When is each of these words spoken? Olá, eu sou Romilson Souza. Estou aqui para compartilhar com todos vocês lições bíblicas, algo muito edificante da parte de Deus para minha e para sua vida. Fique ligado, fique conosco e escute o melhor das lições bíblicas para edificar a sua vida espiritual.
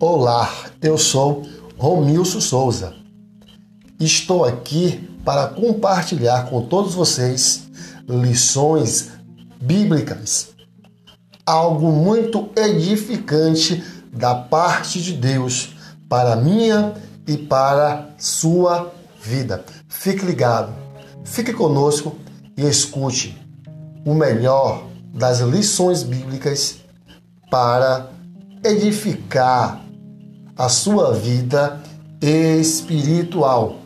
Olá, 0.00 0.48
eu 0.80 0.96
sou 0.96 1.42
Romilson 1.76 2.40
Souza. 2.40 2.94
Estou 3.98 4.44
aqui 4.44 5.10
para 5.24 5.48
compartilhar 5.48 6.48
com 6.48 6.64
todos 6.64 6.94
vocês 6.94 7.68
lições 8.08 9.10
bíblicas, 9.60 10.50
algo 11.44 11.90
muito 11.90 12.48
edificante 12.54 13.82
da 14.12 14.36
parte 14.36 15.02
de 15.02 15.14
Deus 15.14 15.70
para 16.08 16.36
minha 16.36 16.94
e 17.26 17.36
para 17.36 18.10
sua 18.16 18.92
vida. 19.20 19.64
Fique 19.88 20.24
ligado, 20.24 20.72
fique 21.24 21.52
conosco 21.52 22.16
e 22.56 22.64
escute 22.64 23.36
o 24.06 24.14
melhor 24.14 24.86
das 25.12 25.40
lições 25.40 26.04
bíblicas 26.04 26.76
para 27.50 28.10
edificar 28.62 29.87
a 30.58 30.68
sua 30.68 31.12
vida 31.12 31.80
espiritual. 32.20 33.76